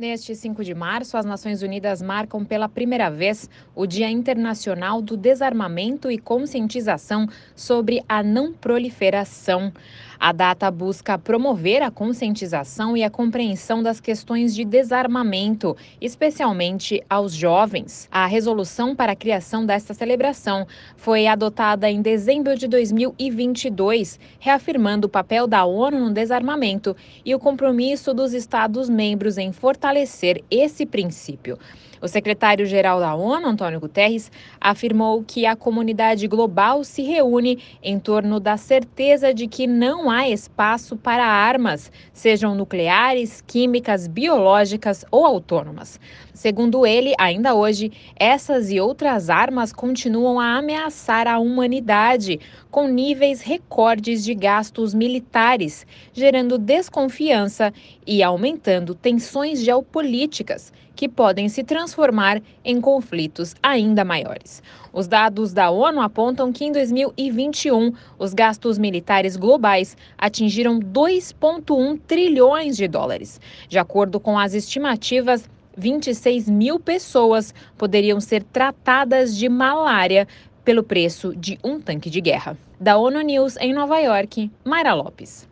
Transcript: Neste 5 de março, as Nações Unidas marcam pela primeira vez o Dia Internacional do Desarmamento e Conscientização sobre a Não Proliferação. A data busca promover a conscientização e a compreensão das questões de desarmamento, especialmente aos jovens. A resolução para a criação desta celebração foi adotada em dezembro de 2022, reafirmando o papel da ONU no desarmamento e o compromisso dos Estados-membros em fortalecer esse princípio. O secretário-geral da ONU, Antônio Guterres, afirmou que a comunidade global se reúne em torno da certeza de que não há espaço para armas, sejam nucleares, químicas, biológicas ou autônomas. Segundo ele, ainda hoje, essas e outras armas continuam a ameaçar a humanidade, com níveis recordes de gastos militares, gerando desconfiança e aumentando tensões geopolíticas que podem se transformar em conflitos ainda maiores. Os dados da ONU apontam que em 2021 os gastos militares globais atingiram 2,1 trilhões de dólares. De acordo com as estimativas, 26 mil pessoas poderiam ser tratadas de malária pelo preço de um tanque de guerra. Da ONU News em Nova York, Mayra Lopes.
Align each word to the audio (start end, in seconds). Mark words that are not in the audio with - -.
Neste 0.00 0.34
5 0.34 0.64
de 0.64 0.74
março, 0.74 1.14
as 1.18 1.26
Nações 1.26 1.60
Unidas 1.60 2.00
marcam 2.00 2.42
pela 2.42 2.70
primeira 2.70 3.10
vez 3.10 3.50
o 3.74 3.84
Dia 3.86 4.08
Internacional 4.08 5.02
do 5.02 5.14
Desarmamento 5.14 6.10
e 6.10 6.16
Conscientização 6.16 7.28
sobre 7.54 8.02
a 8.08 8.22
Não 8.22 8.50
Proliferação. 8.50 9.70
A 10.22 10.32
data 10.32 10.70
busca 10.70 11.16
promover 11.16 11.80
a 11.82 11.90
conscientização 11.90 12.94
e 12.94 13.02
a 13.02 13.08
compreensão 13.08 13.82
das 13.82 14.00
questões 14.00 14.54
de 14.54 14.66
desarmamento, 14.66 15.74
especialmente 15.98 17.02
aos 17.08 17.32
jovens. 17.32 18.06
A 18.12 18.26
resolução 18.26 18.94
para 18.94 19.12
a 19.12 19.16
criação 19.16 19.64
desta 19.64 19.94
celebração 19.94 20.66
foi 20.94 21.26
adotada 21.26 21.90
em 21.90 22.02
dezembro 22.02 22.54
de 22.54 22.68
2022, 22.68 24.20
reafirmando 24.38 25.06
o 25.06 25.10
papel 25.10 25.46
da 25.46 25.64
ONU 25.64 25.98
no 25.98 26.12
desarmamento 26.12 26.94
e 27.24 27.34
o 27.34 27.38
compromisso 27.38 28.12
dos 28.12 28.34
Estados-membros 28.34 29.38
em 29.38 29.52
fortalecer 29.52 30.44
esse 30.50 30.84
princípio. 30.84 31.58
O 32.02 32.08
secretário-geral 32.08 32.98
da 32.98 33.14
ONU, 33.14 33.46
Antônio 33.46 33.78
Guterres, 33.78 34.32
afirmou 34.58 35.22
que 35.22 35.44
a 35.44 35.54
comunidade 35.54 36.26
global 36.26 36.82
se 36.82 37.02
reúne 37.02 37.62
em 37.82 37.98
torno 37.98 38.40
da 38.40 38.56
certeza 38.56 39.34
de 39.34 39.46
que 39.46 39.66
não 39.66 40.09
há 40.10 40.28
espaço 40.28 40.96
para 40.96 41.24
armas, 41.24 41.90
sejam 42.12 42.54
nucleares, 42.54 43.40
químicas, 43.46 44.06
biológicas 44.06 45.04
ou 45.10 45.24
autônomas. 45.24 46.00
Segundo 46.34 46.86
ele, 46.86 47.14
ainda 47.18 47.54
hoje, 47.54 47.92
essas 48.16 48.70
e 48.70 48.80
outras 48.80 49.30
armas 49.30 49.72
continuam 49.72 50.40
a 50.40 50.56
ameaçar 50.56 51.28
a 51.28 51.38
humanidade, 51.38 52.40
com 52.70 52.88
níveis 52.88 53.42
recordes 53.42 54.24
de 54.24 54.34
gastos 54.34 54.94
militares, 54.94 55.86
gerando 56.12 56.58
desconfiança 56.58 57.72
e 58.06 58.22
aumentando 58.22 58.94
tensões 58.94 59.62
geopolíticas 59.62 60.72
que 61.00 61.08
podem 61.08 61.48
se 61.48 61.64
transformar 61.64 62.42
em 62.62 62.78
conflitos 62.78 63.54
ainda 63.62 64.04
maiores. 64.04 64.62
Os 64.92 65.08
dados 65.08 65.52
da 65.52 65.70
ONU 65.70 65.98
apontam 66.00 66.52
que 66.52 66.64
em 66.64 66.72
2021 66.72 67.92
os 68.18 68.34
gastos 68.34 68.76
militares 68.76 69.34
globais 69.34 69.96
atingiram 70.16 70.78
2,1 70.78 71.98
trilhões 72.06 72.76
de 72.76 72.86
dólares. 72.86 73.40
De 73.68 73.78
acordo 73.78 74.20
com 74.20 74.38
as 74.38 74.54
estimativas, 74.54 75.48
26 75.76 76.48
mil 76.48 76.78
pessoas 76.78 77.54
poderiam 77.76 78.20
ser 78.20 78.42
tratadas 78.42 79.36
de 79.36 79.48
malária 79.48 80.26
pelo 80.64 80.82
preço 80.82 81.34
de 81.34 81.58
um 81.64 81.80
tanque 81.80 82.10
de 82.10 82.20
guerra. 82.20 82.56
Da 82.78 82.96
ONU 82.96 83.20
News 83.22 83.56
em 83.56 83.72
Nova 83.72 83.98
York, 83.98 84.50
Mayra 84.64 84.94
Lopes. 84.94 85.49